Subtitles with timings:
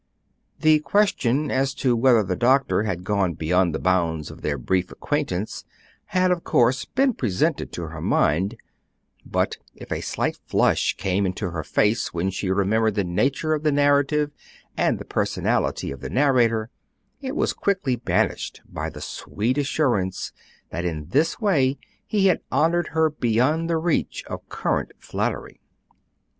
[0.61, 4.91] The question as to whether the doctor had gone beyond the bounds of their brief
[4.91, 5.63] acquaintance
[6.05, 8.57] had of course been presented to her mind;
[9.27, 13.61] but if a slight flush came into her face when she remembered the nature of
[13.61, 14.31] the narrative
[14.75, 16.71] and the personality of the narrator,
[17.21, 20.31] it was quickly banished by the sweet assurance
[20.71, 21.77] that in this way
[22.07, 25.61] he had honored her beyond the reach of current flattery.